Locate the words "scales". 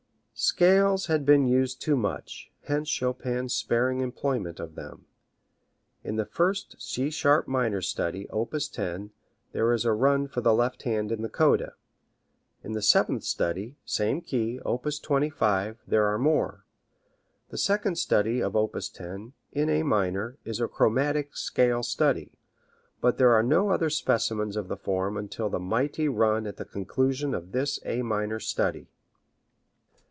0.33-1.05